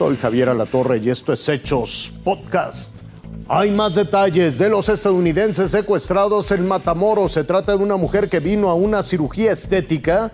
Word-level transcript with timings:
Soy 0.00 0.16
Javier 0.16 0.48
Alatorre 0.48 0.96
y 0.96 1.10
esto 1.10 1.34
es 1.34 1.46
Hechos 1.46 2.10
Podcast. 2.24 3.02
Hay 3.48 3.70
más 3.70 3.96
detalles 3.96 4.58
de 4.58 4.70
los 4.70 4.88
estadounidenses 4.88 5.70
secuestrados 5.70 6.52
en 6.52 6.66
Matamoros. 6.66 7.32
Se 7.32 7.44
trata 7.44 7.76
de 7.76 7.84
una 7.84 7.98
mujer 7.98 8.30
que 8.30 8.40
vino 8.40 8.70
a 8.70 8.74
una 8.74 9.02
cirugía 9.02 9.52
estética 9.52 10.32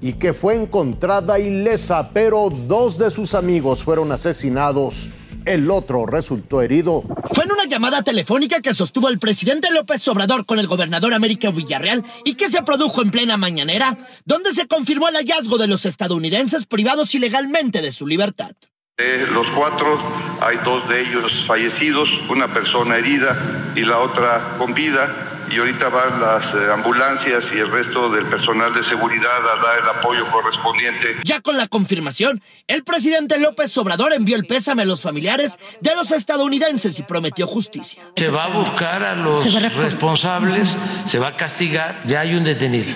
y 0.00 0.14
que 0.14 0.32
fue 0.32 0.54
encontrada 0.54 1.38
ilesa, 1.38 2.12
pero 2.14 2.48
dos 2.48 2.96
de 2.96 3.10
sus 3.10 3.34
amigos 3.34 3.84
fueron 3.84 4.10
asesinados. 4.10 5.10
El 5.44 5.70
otro 5.70 6.06
resultó 6.06 6.62
herido. 6.62 7.04
Fue 7.34 7.44
en 7.44 7.52
una 7.52 7.66
llamada 7.66 8.00
telefónica 8.00 8.62
que 8.62 8.72
sostuvo 8.72 9.10
el 9.10 9.18
presidente 9.18 9.70
López 9.70 10.08
Obrador 10.08 10.46
con 10.46 10.58
el 10.58 10.66
gobernador 10.66 11.12
América 11.12 11.50
Villarreal 11.50 12.06
y 12.24 12.36
que 12.36 12.50
se 12.50 12.62
produjo 12.62 13.02
en 13.02 13.10
plena 13.10 13.36
mañanera, 13.36 13.98
donde 14.24 14.54
se 14.54 14.66
confirmó 14.66 15.08
el 15.08 15.16
hallazgo 15.16 15.58
de 15.58 15.66
los 15.66 15.84
estadounidenses 15.84 16.64
privados 16.64 17.14
ilegalmente 17.14 17.82
de 17.82 17.92
su 17.92 18.06
libertad. 18.06 18.52
De 18.98 19.28
los 19.28 19.46
cuatro, 19.52 19.96
hay 20.40 20.56
dos 20.64 20.88
de 20.88 21.02
ellos 21.02 21.44
fallecidos, 21.46 22.08
una 22.28 22.52
persona 22.52 22.96
herida 22.96 23.70
y 23.76 23.82
la 23.82 24.00
otra 24.00 24.56
con 24.58 24.74
vida. 24.74 25.44
Y 25.52 25.58
ahorita 25.58 25.88
van 25.88 26.20
las 26.20 26.52
eh, 26.52 26.58
ambulancias 26.74 27.46
y 27.54 27.58
el 27.58 27.70
resto 27.70 28.10
del 28.10 28.26
personal 28.26 28.74
de 28.74 28.82
seguridad 28.82 29.36
a 29.36 29.64
dar 29.64 29.78
el 29.84 29.88
apoyo 29.88 30.26
correspondiente. 30.32 31.14
Ya 31.22 31.40
con 31.40 31.56
la 31.56 31.68
confirmación, 31.68 32.42
el 32.66 32.82
presidente 32.82 33.38
López 33.38 33.78
Obrador 33.78 34.14
envió 34.14 34.34
el 34.34 34.46
pésame 34.46 34.82
a 34.82 34.86
los 34.86 35.00
familiares 35.00 35.60
de 35.80 35.94
los 35.94 36.10
estadounidenses 36.10 36.98
y 36.98 37.04
prometió 37.04 37.46
justicia. 37.46 38.02
Se 38.16 38.30
va 38.30 38.46
a 38.46 38.48
buscar 38.48 39.04
a 39.04 39.14
los 39.14 39.44
responsables, 39.76 40.76
se 41.04 41.20
va 41.20 41.28
a 41.28 41.36
castigar. 41.36 42.00
Ya 42.04 42.18
hay 42.22 42.34
un 42.34 42.42
detenido. 42.42 42.90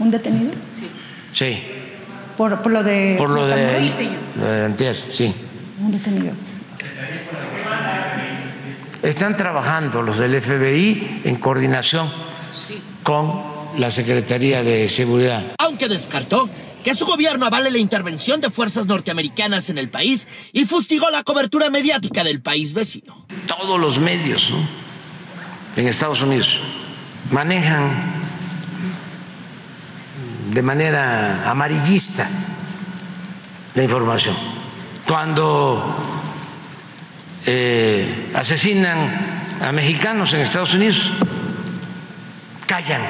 ¿Un 0.00 0.10
detenido? 0.10 0.50
Sí. 1.30 1.77
Por, 2.38 2.62
por 2.62 2.70
lo 2.70 2.84
de... 2.84 3.16
Por 3.18 3.30
lo 3.30 3.48
de, 3.48 3.82
Sí, 3.90 4.08
lo 4.36 4.46
de 4.46 4.64
antier, 4.64 4.96
sí. 5.08 5.34
Están 9.02 9.34
trabajando 9.36 10.02
los 10.02 10.18
del 10.18 10.40
FBI 10.40 11.22
en 11.24 11.34
coordinación 11.36 12.08
con 13.02 13.42
la 13.76 13.90
Secretaría 13.90 14.62
de 14.62 14.88
Seguridad. 14.88 15.52
Aunque 15.58 15.88
descartó 15.88 16.48
que 16.84 16.94
su 16.94 17.06
gobierno 17.06 17.46
avale 17.46 17.72
la 17.72 17.78
intervención 17.78 18.40
de 18.40 18.50
fuerzas 18.50 18.86
norteamericanas 18.86 19.68
en 19.68 19.78
el 19.78 19.90
país 19.90 20.28
y 20.52 20.64
fustigó 20.64 21.10
la 21.10 21.24
cobertura 21.24 21.70
mediática 21.70 22.22
del 22.22 22.40
país 22.40 22.72
vecino. 22.72 23.26
Todos 23.48 23.80
los 23.80 23.98
medios 23.98 24.52
¿no? 24.52 24.58
en 25.76 25.88
Estados 25.88 26.22
Unidos 26.22 26.56
manejan 27.32 28.17
de 30.58 30.62
manera 30.62 31.48
amarillista 31.48 32.28
la 33.76 33.84
información. 33.84 34.34
Cuando 35.06 35.94
eh, 37.46 38.32
asesinan 38.34 39.44
a 39.60 39.70
mexicanos 39.70 40.34
en 40.34 40.40
Estados 40.40 40.74
Unidos, 40.74 41.12
callan 42.66 43.02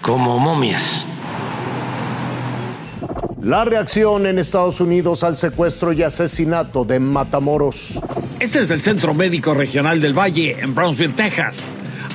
como 0.00 0.38
momias. 0.38 1.04
La 3.42 3.64
reacción 3.64 4.24
en 4.26 4.38
Estados 4.38 4.80
Unidos 4.80 5.24
al 5.24 5.36
secuestro 5.36 5.92
y 5.92 6.04
asesinato 6.04 6.84
de 6.84 7.00
Matamoros. 7.00 8.00
Este 8.38 8.60
es 8.60 8.70
el 8.70 8.82
Centro 8.82 9.14
Médico 9.14 9.52
Regional 9.52 10.00
del 10.00 10.16
Valle, 10.16 10.60
en 10.60 10.76
Brownsville, 10.76 11.14
Texas. 11.14 11.74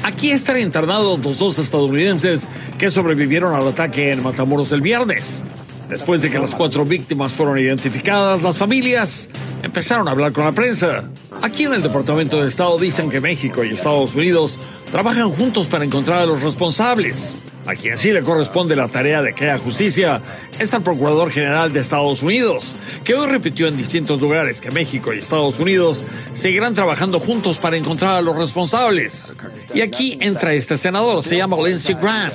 Aquí 0.09 0.31
están 0.31 0.59
internados 0.59 1.19
los 1.19 1.37
dos 1.37 1.59
estadounidenses 1.59 2.47
que 2.79 2.89
sobrevivieron 2.89 3.53
al 3.53 3.67
ataque 3.67 4.11
en 4.11 4.23
Matamoros 4.23 4.71
el 4.71 4.81
viernes. 4.81 5.43
Después 5.87 6.23
de 6.23 6.31
que 6.31 6.39
las 6.39 6.55
cuatro 6.55 6.83
víctimas 6.83 7.33
fueron 7.33 7.59
identificadas, 7.59 8.41
las 8.41 8.57
familias 8.57 9.29
empezaron 9.61 10.07
a 10.07 10.11
hablar 10.11 10.33
con 10.33 10.45
la 10.45 10.51
prensa. 10.51 11.07
Aquí 11.43 11.65
en 11.65 11.75
el 11.75 11.83
Departamento 11.83 12.41
de 12.41 12.49
Estado 12.49 12.79
dicen 12.79 13.11
que 13.11 13.21
México 13.21 13.63
y 13.63 13.69
Estados 13.69 14.15
Unidos 14.15 14.59
trabajan 14.91 15.29
juntos 15.29 15.67
para 15.67 15.85
encontrar 15.85 16.23
a 16.23 16.25
los 16.25 16.41
responsables. 16.41 17.45
A 17.69 17.75
quien 17.75 17.95
sí 17.97 18.11
le 18.11 18.23
corresponde 18.23 18.75
la 18.75 18.87
tarea 18.87 19.21
de 19.21 19.35
que 19.35 19.43
haya 19.43 19.59
justicia 19.59 20.19
es 20.57 20.73
al 20.73 20.81
Procurador 20.81 21.29
General 21.29 21.71
de 21.71 21.81
Estados 21.81 22.23
Unidos, 22.23 22.75
que 23.03 23.13
hoy 23.13 23.27
repitió 23.27 23.67
en 23.67 23.77
distintos 23.77 24.19
lugares 24.19 24.59
que 24.59 24.71
México 24.71 25.13
y 25.13 25.19
Estados 25.19 25.59
Unidos 25.59 26.03
seguirán 26.33 26.73
trabajando 26.73 27.19
juntos 27.19 27.59
para 27.59 27.77
encontrar 27.77 28.15
a 28.15 28.21
los 28.21 28.35
responsables. 28.35 29.37
Y 29.71 29.81
aquí 29.81 30.17
entra 30.19 30.53
este 30.53 30.77
senador, 30.77 31.21
se 31.21 31.37
llama 31.37 31.57
Lindsey 31.63 31.93
Graham, 31.93 32.31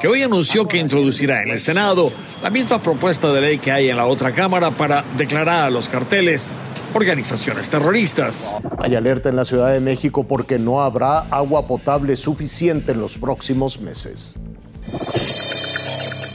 que 0.00 0.06
hoy 0.06 0.22
anunció 0.22 0.68
que 0.68 0.76
introducirá 0.76 1.42
en 1.42 1.50
el 1.50 1.58
Senado 1.58 2.12
la 2.40 2.50
misma 2.50 2.80
propuesta 2.80 3.32
de 3.32 3.40
ley 3.40 3.58
que 3.58 3.72
hay 3.72 3.90
en 3.90 3.96
la 3.96 4.06
otra 4.06 4.30
Cámara 4.30 4.70
para 4.70 5.04
declarar 5.16 5.64
a 5.64 5.70
los 5.70 5.88
carteles 5.88 6.54
organizaciones 6.94 7.68
terroristas. 7.68 8.56
Hay 8.78 8.94
alerta 8.94 9.30
en 9.30 9.34
la 9.34 9.44
Ciudad 9.44 9.72
de 9.72 9.80
México 9.80 10.28
porque 10.28 10.60
no 10.60 10.80
habrá 10.80 11.18
agua 11.32 11.66
potable 11.66 12.14
suficiente 12.14 12.92
en 12.92 13.00
los 13.00 13.18
próximos 13.18 13.80
meses. 13.80 14.36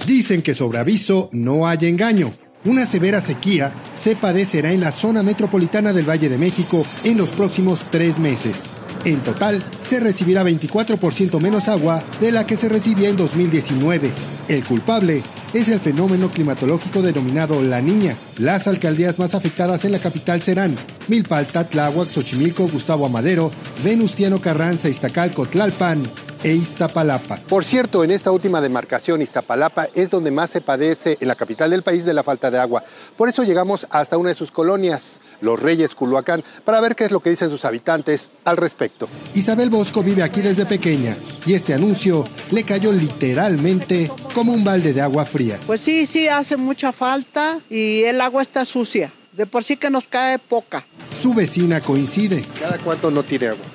Dicen 0.05 0.41
que 0.41 0.53
sobre 0.53 0.79
aviso 0.79 1.29
no 1.31 1.67
hay 1.67 1.79
engaño. 1.81 2.33
Una 2.65 2.85
severa 2.85 3.21
sequía 3.21 3.73
se 3.93 4.15
padecerá 4.15 4.71
en 4.71 4.81
la 4.81 4.91
zona 4.91 5.23
metropolitana 5.23 5.93
del 5.93 6.07
Valle 6.07 6.29
de 6.29 6.37
México 6.37 6.85
en 7.03 7.17
los 7.17 7.31
próximos 7.31 7.85
tres 7.89 8.19
meses. 8.19 8.81
En 9.03 9.23
total, 9.23 9.63
se 9.81 9.99
recibirá 9.99 10.43
24% 10.43 11.39
menos 11.39 11.67
agua 11.67 12.03
de 12.19 12.31
la 12.31 12.45
que 12.45 12.55
se 12.55 12.69
recibía 12.69 13.09
en 13.09 13.17
2019. 13.17 14.13
El 14.47 14.63
culpable 14.63 15.23
es 15.53 15.69
el 15.69 15.79
fenómeno 15.79 16.29
climatológico 16.29 17.01
denominado 17.01 17.63
La 17.63 17.81
Niña. 17.81 18.15
Las 18.37 18.67
alcaldías 18.67 19.17
más 19.17 19.33
afectadas 19.33 19.85
en 19.85 19.91
la 19.93 19.99
capital 19.99 20.41
serán 20.43 20.75
Milpalta, 21.07 21.67
Tláhuac, 21.67 22.09
Xochimilco, 22.09 22.67
Gustavo 22.67 23.07
Amadero, 23.07 23.51
Venustiano 23.83 24.39
Carranza, 24.39 24.87
Iztacalco, 24.87 25.47
Tlalpan 25.47 26.07
e 26.43 26.53
Iztapalapa. 26.53 27.37
Por 27.47 27.63
cierto, 27.63 28.03
en 28.03 28.11
esta 28.11 28.31
última 28.31 28.61
demarcación, 28.61 29.21
Iztapalapa, 29.21 29.87
es 29.93 30.09
donde 30.09 30.31
más 30.31 30.49
se 30.49 30.61
padece 30.61 31.17
en 31.19 31.27
la 31.27 31.35
capital 31.35 31.69
del 31.69 31.83
país 31.83 32.05
de 32.05 32.13
la 32.13 32.23
falta 32.23 32.49
de 32.49 32.59
agua. 32.59 32.83
Por 33.17 33.29
eso 33.29 33.43
llegamos 33.43 33.87
hasta 33.89 34.17
una 34.17 34.29
de 34.29 34.35
sus 34.35 34.51
colonias, 34.51 35.21
Los 35.41 35.59
Reyes, 35.59 35.95
Culhuacán, 35.95 36.43
para 36.63 36.79
ver 36.81 36.95
qué 36.95 37.05
es 37.05 37.11
lo 37.11 37.19
que 37.19 37.29
dicen 37.29 37.49
sus 37.49 37.65
habitantes 37.65 38.29
al 38.45 38.57
respecto. 38.57 39.09
Isabel 39.33 39.69
Bosco 39.69 40.03
vive 40.03 40.23
aquí 40.23 40.41
desde 40.41 40.65
pequeña 40.65 41.15
y 41.45 41.53
este 41.53 41.73
anuncio 41.73 42.25
le 42.51 42.63
cayó 42.63 42.91
literalmente 42.91 44.11
como 44.33 44.53
un 44.53 44.63
balde 44.63 44.93
de 44.93 45.01
agua 45.01 45.25
fría. 45.25 45.59
Pues 45.65 45.81
sí, 45.81 46.05
sí, 46.05 46.27
hace 46.27 46.57
mucha 46.57 46.91
falta 46.91 47.59
y 47.69 48.03
el 48.03 48.21
agua 48.21 48.41
está 48.41 48.65
sucia. 48.65 49.11
De 49.31 49.45
por 49.45 49.63
sí 49.63 49.77
que 49.77 49.89
nos 49.89 50.07
cae 50.07 50.39
poca. 50.39 50.85
Su 51.21 51.33
vecina 51.33 51.79
coincide. 51.79 52.43
¿Cada 52.59 52.77
cuánto 52.79 53.09
no 53.09 53.23
tiene 53.23 53.47
agua? 53.47 53.65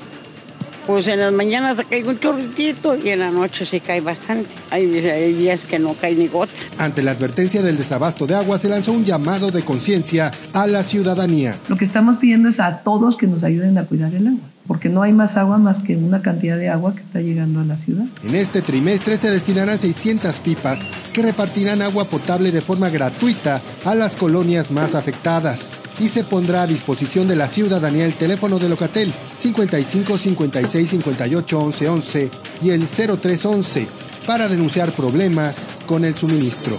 Pues 0.86 1.08
en 1.08 1.18
las 1.18 1.32
mañanas 1.32 1.78
cae 1.90 2.04
un 2.04 2.18
chorritito 2.18 2.96
y 2.96 3.08
en 3.08 3.18
la 3.18 3.30
noche 3.30 3.66
sí 3.66 3.80
cae 3.80 4.00
bastante. 4.00 4.48
Hay, 4.70 4.84
hay 4.98 5.32
días 5.34 5.64
que 5.64 5.80
no 5.80 5.94
cae 5.94 6.14
ni 6.14 6.28
gota. 6.28 6.52
Ante 6.78 7.02
la 7.02 7.10
advertencia 7.10 7.60
del 7.60 7.76
desabasto 7.76 8.24
de 8.26 8.36
agua 8.36 8.56
se 8.56 8.68
lanzó 8.68 8.92
un 8.92 9.04
llamado 9.04 9.50
de 9.50 9.62
conciencia 9.62 10.30
a 10.52 10.66
la 10.68 10.84
ciudadanía. 10.84 11.58
Lo 11.68 11.76
que 11.76 11.84
estamos 11.84 12.18
pidiendo 12.18 12.48
es 12.48 12.60
a 12.60 12.82
todos 12.84 13.16
que 13.16 13.26
nos 13.26 13.42
ayuden 13.42 13.76
a 13.78 13.84
cuidar 13.84 14.14
el 14.14 14.28
agua, 14.28 14.48
porque 14.66 14.88
no 14.88 15.02
hay 15.02 15.12
más 15.12 15.36
agua 15.36 15.58
más 15.58 15.80
que 15.80 15.96
una 15.96 16.22
cantidad 16.22 16.56
de 16.56 16.68
agua 16.68 16.94
que 16.94 17.02
está 17.02 17.20
llegando 17.20 17.60
a 17.60 17.64
la 17.64 17.76
ciudad. 17.76 18.04
En 18.22 18.34
este 18.34 18.62
trimestre 18.62 19.16
se 19.16 19.30
destinarán 19.30 19.78
600 19.78 20.40
pipas 20.40 20.88
que 21.12 21.22
repartirán 21.22 21.82
agua 21.82 22.04
potable 22.04 22.52
de 22.52 22.60
forma 22.60 22.88
gratuita 22.88 23.60
a 23.84 23.94
las 23.94 24.16
colonias 24.16 24.70
más 24.70 24.94
afectadas. 24.94 25.76
Y 25.98 26.08
se 26.08 26.24
pondrá 26.24 26.62
a 26.62 26.66
disposición 26.66 27.26
de 27.26 27.36
la 27.36 27.48
ciudadanía 27.48 28.04
el 28.04 28.14
teléfono 28.14 28.58
de 28.58 28.68
Locatel 28.68 29.12
55 29.36 30.18
56 30.18 30.90
58 30.90 31.58
11 31.58 31.88
11 31.88 32.30
y 32.62 32.70
el 32.70 32.86
0311 32.86 33.88
para 34.26 34.48
denunciar 34.48 34.92
problemas 34.92 35.78
con 35.86 36.04
el 36.04 36.14
suministro. 36.14 36.78